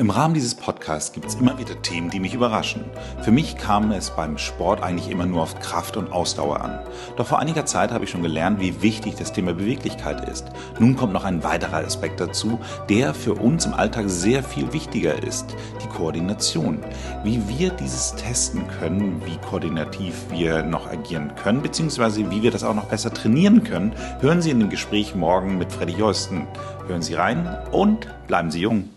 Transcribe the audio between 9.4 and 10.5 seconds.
Beweglichkeit ist.